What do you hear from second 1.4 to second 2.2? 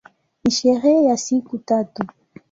tatu.